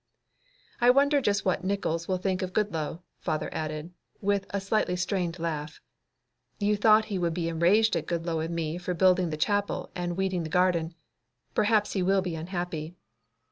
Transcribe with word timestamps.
"I 0.79 0.89
wonder 0.89 1.21
just 1.21 1.45
what 1.45 1.63
Nickols 1.63 2.07
will 2.07 2.17
think 2.17 2.41
of 2.41 2.53
Goodloe," 2.53 3.03
father 3.19 3.53
added, 3.53 3.93
with 4.19 4.47
a 4.49 4.59
slightly 4.59 4.95
strained 4.95 5.37
laugh. 5.37 5.79
"You 6.57 6.75
thought 6.75 7.05
he 7.13 7.19
would 7.19 7.35
be 7.35 7.47
enraged 7.49 7.95
at 7.95 8.07
Goodloe 8.07 8.39
and 8.39 8.55
me 8.55 8.79
for 8.79 8.95
building 8.95 9.29
the 9.29 9.37
chapel 9.37 9.91
and 9.95 10.17
weeding 10.17 10.41
the 10.41 10.49
garden. 10.49 10.95
Perhaps 11.53 11.93
he 11.93 12.01
will 12.01 12.23
be 12.23 12.33
unhappy." 12.33 12.95